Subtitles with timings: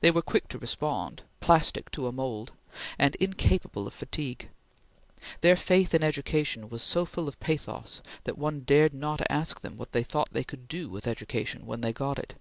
[0.00, 2.52] They were quick to respond; plastic to a mould;
[2.98, 4.48] and incapable of fatigue.
[5.42, 9.76] Their faith in education was so full of pathos that one dared not ask them
[9.76, 12.32] what they thought they could do with education when they got it.